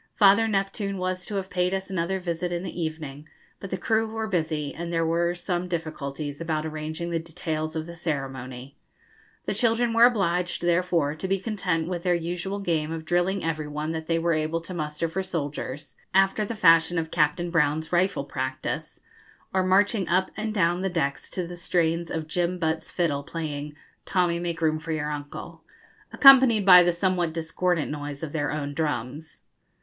[0.15, 4.07] Father Neptune was to have paid us another visit in the evening, but the crew
[4.07, 8.75] were busy, and there were some difficulties about arranging the details of the ceremony.
[9.45, 13.67] The children were obliged, therefore, to be content with their usual game of drilling every
[13.67, 17.91] one that they were able to muster for soldiers, after the fashion of Captain Brown's
[17.91, 19.01] 'rifle practice,'
[19.53, 23.75] or marching up and down the decks to the strains of Jem Butt's fiddle playing
[24.05, 25.61] 'Tommy make room for your Uncle,'
[26.11, 29.43] accompanied by the somewhat discordant noise of their own drums.